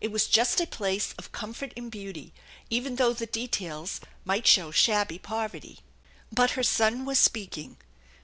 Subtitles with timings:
[0.00, 2.32] It was just a place of comfort and beauty,
[2.72, 5.80] eyen though the details might show shabby poverty.
[6.30, 7.78] But her son was speaking.